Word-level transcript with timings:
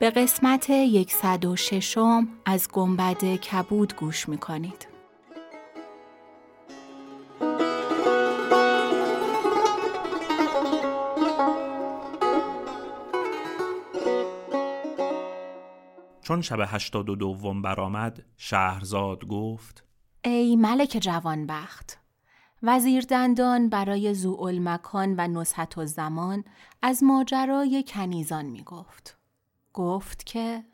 به 0.00 0.10
قسمت 0.10 0.70
106 1.08 1.98
از 2.44 2.68
گنبد 2.72 3.24
کبود 3.24 3.96
گوش 3.96 4.28
می‌کنید 4.28 4.88
چون 16.22 16.42
شب 16.42 16.58
هشتاد 16.66 17.08
و 17.08 17.16
دوم 17.16 17.62
برآمد 17.62 18.22
شهرزاد 18.36 19.26
گفت 19.26 19.84
ای 20.24 20.56
ملک 20.56 20.98
جوانبخت 21.00 21.98
وزیر 22.62 23.04
دندان 23.04 23.68
برای 23.68 24.14
زوال 24.14 24.58
مکان 24.58 25.14
و 25.18 25.28
نصحت 25.28 25.78
و 25.78 25.86
زمان 25.86 26.44
از 26.82 27.02
ماجرای 27.02 27.84
کنیزان 27.88 28.44
می 28.44 28.62
گفت. 28.62 29.19
گفت 29.80 30.26
که 30.26 30.64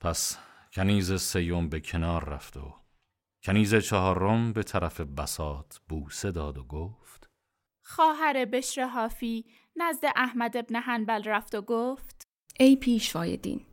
پس 0.00 0.38
کنیز 0.72 1.12
سیوم 1.12 1.68
به 1.68 1.80
کنار 1.80 2.24
رفت 2.24 2.56
و 2.56 2.74
کنیز 3.42 3.74
چهارم 3.74 4.52
به 4.52 4.62
طرف 4.62 5.00
بسات 5.00 5.80
بوسه 5.88 6.30
داد 6.30 6.58
و 6.58 6.64
گفت 6.64 7.30
خواهر 7.84 8.44
بشر 8.44 8.84
حافی 8.84 9.44
نزد 9.76 10.04
احمد 10.16 10.56
ابن 10.56 10.76
حنبل 10.76 11.22
رفت 11.24 11.54
و 11.54 11.62
گفت 11.62 12.28
ای 12.60 12.76
پیشوای 12.76 13.36
دین 13.36 13.65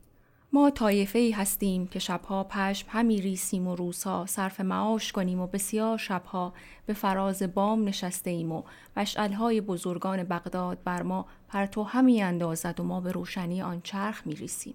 ما 0.54 0.70
طایفه 0.70 1.18
ای 1.18 1.30
هستیم 1.30 1.86
که 1.86 1.98
شبها 1.98 2.44
پشم 2.44 2.88
همی 2.90 3.20
ریسیم 3.20 3.66
و 3.66 3.76
روزها 3.76 4.26
صرف 4.26 4.60
معاش 4.60 5.12
کنیم 5.12 5.40
و 5.40 5.46
بسیار 5.46 5.98
شبها 5.98 6.54
به 6.86 6.92
فراز 6.92 7.42
بام 7.42 7.88
نشسته 7.88 8.30
ایم 8.30 8.52
و 8.52 8.62
مشعلهای 8.96 9.60
بزرگان 9.60 10.24
بغداد 10.24 10.82
بر 10.84 11.02
ما 11.02 11.26
پرتو 11.48 11.82
همی 11.82 12.22
اندازد 12.22 12.80
و 12.80 12.84
ما 12.84 13.00
به 13.00 13.12
روشنی 13.12 13.62
آن 13.62 13.80
چرخ 13.80 14.26
می 14.26 14.34
ریسیم. 14.34 14.74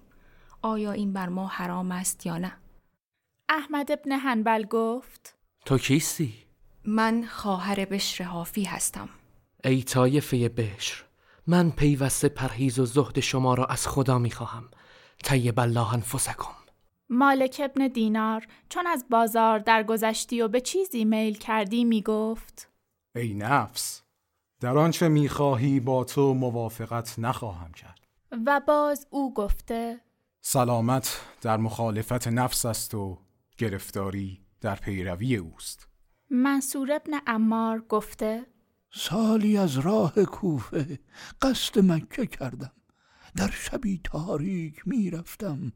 آیا 0.62 0.92
این 0.92 1.12
بر 1.12 1.28
ما 1.28 1.46
حرام 1.46 1.92
است 1.92 2.26
یا 2.26 2.38
نه؟ 2.38 2.52
احمد 3.48 3.92
ابن 3.92 4.12
حنبل 4.12 4.64
گفت 4.64 5.34
تو 5.64 5.78
کیستی؟ 5.78 6.34
من 6.84 7.24
خواهر 7.24 7.84
بشر 7.84 8.24
حافی 8.24 8.64
هستم. 8.64 9.08
ای 9.64 9.82
طایفه 9.82 10.48
بشر 10.48 11.04
من 11.46 11.70
پیوسته 11.70 12.28
پرهیز 12.28 12.78
و 12.78 12.86
زهد 12.86 13.20
شما 13.20 13.54
را 13.54 13.66
از 13.66 13.88
خدا 13.88 14.18
می 14.18 14.30
خواهم. 14.30 14.68
طیب 15.24 15.60
الله 15.60 15.94
انفسکم. 15.94 16.60
مالک 17.08 17.60
ابن 17.64 17.88
دینار 17.88 18.46
چون 18.68 18.86
از 18.86 19.04
بازار 19.10 19.58
درگذشتی 19.58 20.42
و 20.42 20.48
به 20.48 20.60
چیزی 20.60 21.04
میل 21.04 21.38
کردی 21.38 21.84
می 21.84 22.02
گفت 22.02 22.70
ای 23.14 23.34
نفس 23.34 24.02
در 24.60 24.78
آنچه 24.78 25.08
می‌خواهی 25.08 25.80
با 25.80 26.04
تو 26.04 26.34
موافقت 26.34 27.18
نخواهم 27.18 27.72
کرد. 27.72 28.00
و 28.46 28.60
باز 28.66 29.06
او 29.10 29.34
گفته 29.34 30.00
سلامت 30.40 31.20
در 31.42 31.56
مخالفت 31.56 32.28
نفس 32.28 32.66
است 32.66 32.94
و 32.94 33.18
گرفتاری 33.58 34.40
در 34.60 34.74
پیروی 34.74 35.36
اوست. 35.36 35.88
منصور 36.30 36.92
ابن 36.92 37.20
امار 37.26 37.80
گفته 37.80 38.46
سالی 38.92 39.58
از 39.58 39.78
راه 39.78 40.24
کوفه 40.24 40.98
قصد 41.42 41.78
مکه 41.78 42.26
کردم. 42.26 42.72
در 43.36 43.50
شبی 43.50 44.00
تاریک 44.04 44.88
می‌رفتم. 44.88 45.72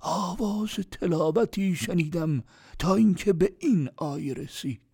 آواز 0.00 0.70
تلاوتی 0.70 1.76
شنیدم 1.76 2.44
تا 2.78 2.94
اینکه 2.94 3.32
به 3.32 3.52
این 3.60 3.88
آیه 3.96 4.34
رسید. 4.34 4.92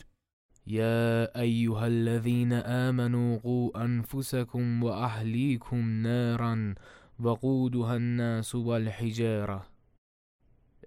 یا 0.66 1.28
ایها 1.34 1.84
الذين 1.84 2.52
آمنوا 2.52 3.38
قوا 3.38 3.70
انفسكم 3.82 4.82
واهليكم 4.82 6.02
نارا 6.02 6.74
وقودها 7.20 7.92
الناس 7.92 8.54
والحجاره 8.54 9.62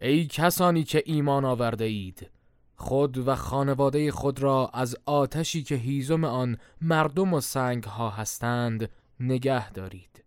ای 0.01 0.25
کسانی 0.25 0.83
که 0.83 1.03
ایمان 1.05 1.45
آورده 1.45 1.85
اید 1.85 2.29
خود 2.75 3.17
و 3.17 3.35
خانواده 3.35 4.11
خود 4.11 4.39
را 4.39 4.71
از 4.73 4.95
آتشی 5.05 5.63
که 5.63 5.75
هیزم 5.75 6.23
آن 6.23 6.57
مردم 6.81 7.33
و 7.33 7.41
سنگ 7.41 7.83
ها 7.83 8.09
هستند 8.09 8.89
نگه 9.19 9.71
دارید. 9.71 10.23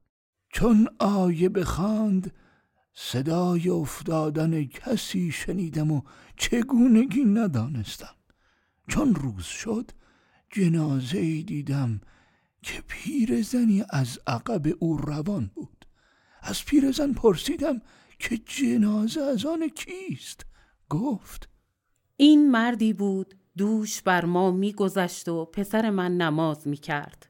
چون 0.55 0.89
آیه 0.99 1.49
بخواند 1.49 2.33
صدای 2.93 3.69
افتادن 3.69 4.65
کسی 4.65 5.33
شنیدم 5.33 5.93
و 5.93 6.03
چگونگی 6.37 7.25
ندانستم. 7.25 8.15
چون 8.89 9.15
روز 9.15 9.45
شد 9.45 9.91
جنازه 10.51 11.43
دیدم 11.43 12.01
که 12.63 12.83
پیرزنی 12.89 13.85
از 13.91 14.19
عقب 14.27 14.63
او 14.79 14.97
روان 14.97 15.51
بود. 15.55 15.87
از 16.43 16.65
پیرزن 16.65 17.13
پرسیدم 17.13 17.83
که 18.19 18.39
جنازه 18.39 19.21
از 19.21 19.47
آن 19.47 19.69
کیست؟ 19.69 20.47
گفت 20.89 21.49
این 22.17 22.51
مردی 22.51 22.93
بود 22.93 23.35
دوش 23.57 24.03
بر 24.03 24.25
ما 24.25 24.51
میگذشت 24.51 25.29
و 25.29 25.45
پسر 25.45 25.91
من 25.91 26.17
نماز 26.17 26.69
می‌کرد. 26.69 27.29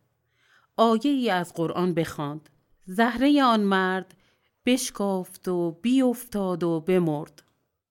آیه 0.77 1.11
ای 1.11 1.31
از 1.31 1.53
قرآن 1.55 1.95
بخواند. 1.95 2.51
زهره 2.87 3.43
آن 3.43 3.61
مرد 3.61 4.15
بشکافت 4.67 5.49
و 5.49 5.71
بیافتاد 5.83 6.63
و 6.63 6.81
بمرد. 6.81 7.43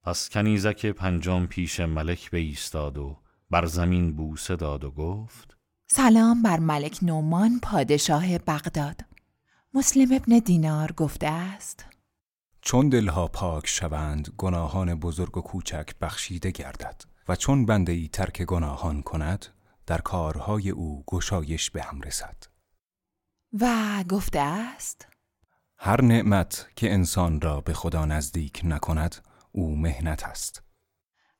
پس 0.03 0.29
کنیزک 0.29 0.85
پنجم 0.85 1.45
پیش 1.45 1.79
ملک 1.79 2.29
ایستاد 2.33 2.97
و 2.97 3.17
بر 3.49 3.65
زمین 3.65 4.15
بوسه 4.15 4.55
داد 4.55 4.83
و 4.83 4.91
گفت 4.91 5.57
سلام 5.87 6.43
بر 6.43 6.59
ملک 6.59 6.99
نومان 7.01 7.59
پادشاه 7.63 8.37
بغداد. 8.37 9.01
مسلم 9.73 10.07
ابن 10.11 10.39
دینار 10.39 10.91
گفته 10.91 11.27
است. 11.27 11.85
چون 12.61 12.89
دلها 12.89 13.27
پاک 13.27 13.67
شوند 13.67 14.33
گناهان 14.37 14.95
بزرگ 14.95 15.37
و 15.37 15.41
کوچک 15.41 15.89
بخشیده 16.01 16.51
گردد 16.51 17.01
و 17.27 17.35
چون 17.35 17.65
بنده 17.65 17.91
ای 17.91 18.07
ترک 18.07 18.41
گناهان 18.41 19.01
کند 19.01 19.45
در 19.85 19.97
کارهای 19.97 20.69
او 20.69 21.03
گشایش 21.07 21.69
به 21.71 21.83
هم 21.83 22.01
رسد. 22.01 22.52
و 23.61 24.03
گفته 24.09 24.39
است 24.39 25.07
هر 25.77 26.01
نعمت 26.01 26.67
که 26.75 26.93
انسان 26.93 27.41
را 27.41 27.61
به 27.61 27.73
خدا 27.73 28.05
نزدیک 28.05 28.61
نکند 28.63 29.15
او 29.51 29.75
مهنت 29.75 30.23
است. 30.23 30.63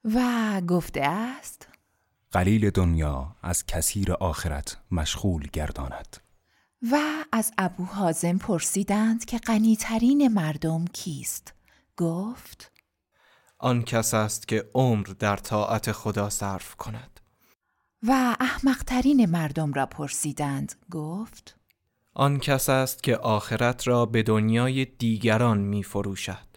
و 0.04 0.22
گفته 0.62 1.02
است 1.02 1.68
قلیل 2.32 2.70
دنیا 2.70 3.36
از 3.42 3.66
کثیر 3.66 4.14
آخرت 4.14 4.78
مشغول 4.92 5.48
گرداند. 5.54 6.18
و 6.92 6.98
از 7.32 7.52
ابو 7.58 7.86
حازم 7.86 8.38
پرسیدند 8.38 9.26
که 9.26 9.38
غنیترین 9.38 10.28
مردم 10.28 10.86
کیست. 10.86 11.54
گفت 11.98 12.72
آن 13.58 13.84
کس 13.84 14.14
است 14.14 14.48
که 14.48 14.70
عمر 14.74 15.06
در 15.20 15.38
طاعت 15.38 15.92
خدا 15.92 16.30
صرف 16.30 16.76
کند. 16.76 17.20
و 18.04 18.36
احمقترین 18.40 19.26
مردم 19.26 19.74
را 19.74 19.86
پرسیدند. 19.86 20.76
گفت 20.92 21.63
آن 22.16 22.40
کس 22.40 22.70
است 22.70 23.04
که 23.04 23.18
آخرت 23.18 23.88
را 23.88 24.06
به 24.06 24.24
دنیای 24.24 24.86
دیگران 24.86 25.58
می 25.58 25.84
فروشد 25.84 26.54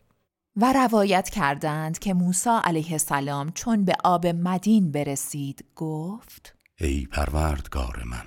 و 0.56 0.72
روایت 0.72 1.28
کردند 1.28 1.98
که 1.98 2.14
موسی 2.14 2.50
علیه 2.64 2.92
السلام 2.92 3.52
چون 3.52 3.84
به 3.84 3.96
آب 4.04 4.26
مدین 4.26 4.92
برسید 4.92 5.64
گفت 5.76 6.56
ای 6.80 7.06
پروردگار 7.06 8.02
من 8.06 8.26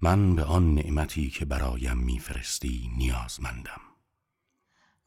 من 0.00 0.34
به 0.34 0.44
آن 0.44 0.74
نعمتی 0.74 1.30
که 1.30 1.44
برایم 1.44 1.96
میفرستی 1.96 2.90
نیازمندم. 2.96 3.80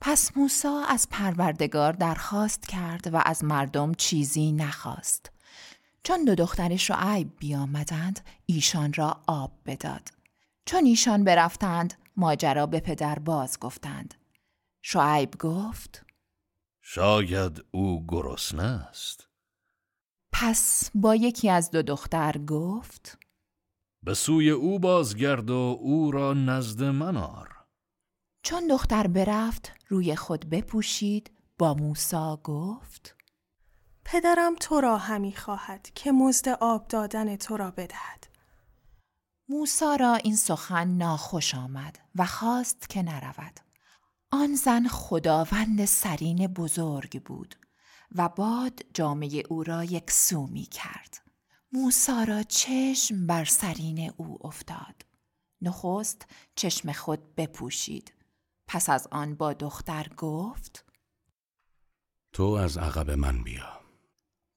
پس 0.02 0.38
موسی 0.38 0.68
از 0.90 1.08
پروردگار 1.12 1.94
درخواست 1.94 2.68
کرد 2.68 3.14
و 3.14 3.22
از 3.26 3.44
مردم 3.44 3.94
چیزی 3.94 4.52
نخواست. 4.52 5.32
چون 6.04 6.26
دو 6.26 6.36
دختر 6.36 6.76
شعیب 6.76 7.32
بیامدند 7.40 8.20
ایشان 8.46 8.94
را 8.94 9.22
آب 9.28 9.52
بداد. 9.66 10.19
چون 10.70 10.86
ایشان 10.86 11.24
برفتند 11.24 11.94
ماجرا 12.18 12.66
به 12.66 12.80
پدر 12.80 13.20
باز 13.20 13.60
گفتند. 13.60 14.14
شعیب 14.82 15.36
گفت 15.40 16.06
شاید 16.82 17.66
او 17.72 18.06
گرسنه 18.08 18.64
است. 18.64 19.28
پس 20.32 20.92
با 20.96 21.16
یکی 21.16 21.50
از 21.50 21.72
دو 21.72 21.82
دختر 21.82 22.38
گفت 22.38 23.18
به 24.04 24.14
سوی 24.14 24.50
او 24.50 24.80
بازگرد 24.80 25.50
و 25.50 25.78
او 25.82 26.12
را 26.12 26.34
نزد 26.34 26.84
من 26.84 27.18
آر. 27.18 27.50
چون 28.44 28.68
دختر 28.68 29.08
برفت 29.08 29.72
روی 29.88 30.16
خود 30.16 30.50
بپوشید 30.50 31.32
با 31.58 31.74
موسا 31.74 32.42
گفت 32.44 33.16
پدرم 34.06 34.56
تو 34.56 34.82
را 34.82 34.98
همی 34.98 35.34
خواهد 35.34 35.90
که 35.96 36.12
مزد 36.12 36.50
آب 36.50 36.88
دادن 36.88 37.36
تو 37.36 37.58
را 37.58 37.72
بدهد. 37.72 38.29
موسا 39.52 39.96
را 39.96 40.16
این 40.16 40.36
سخن 40.36 40.88
ناخوش 40.88 41.56
آمد 41.56 42.00
و 42.16 42.26
خواست 42.26 42.90
که 42.90 43.04
نرود. 43.04 43.60
آن 44.32 44.56
زن 44.56 44.88
خداوند 44.88 45.86
سرین 45.86 46.48
بزرگ 46.48 47.24
بود 47.24 47.56
و 48.16 48.30
باد 48.30 48.80
جامعه 48.94 49.44
او 49.50 49.64
را 49.64 49.84
یک 49.84 50.12
سو 50.12 50.48
می 50.48 50.64
کرد. 50.66 51.22
موسا 51.72 52.24
را 52.24 52.44
چشم 52.44 53.28
بر 53.28 53.46
سرین 53.46 54.12
او 54.18 54.48
افتاد. 54.48 55.06
نخست 55.62 56.26
چشم 56.56 56.92
خود 56.92 57.36
بپوشید. 57.36 58.14
پس 58.68 58.90
از 58.90 59.08
آن 59.12 59.36
با 59.36 59.54
دختر 59.54 60.08
گفت 60.18 60.86
تو 62.34 62.44
از 62.44 62.78
عقب 62.78 63.12
من 63.12 63.44
بیا. 63.44 63.80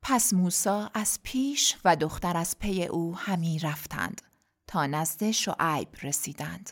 پس 0.03 0.33
موسا 0.33 0.91
از 0.94 1.19
پیش 1.23 1.77
و 1.85 1.97
دختر 1.97 2.37
از 2.37 2.59
پی 2.59 2.85
او 2.85 3.17
همی 3.17 3.59
رفتند. 3.59 4.31
تا 4.72 4.86
نزد 4.86 5.30
شعیب 5.30 5.88
رسیدند. 6.02 6.70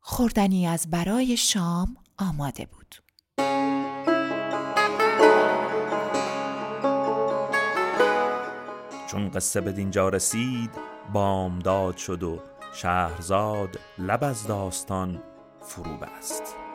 خوردنی 0.00 0.66
از 0.66 0.90
برای 0.90 1.36
شام 1.36 1.96
آماده 2.18 2.66
بود. 2.66 2.94
چون 9.06 9.30
قصه 9.30 9.60
به 9.60 9.72
دینجا 9.72 10.08
رسید 10.08 10.70
بامداد 11.12 11.96
شد 11.96 12.22
و 12.22 12.40
شهرزاد 12.74 13.80
لب 13.98 14.24
از 14.24 14.46
داستان 14.46 15.22
فرو 15.60 15.96
بست. 15.96 16.67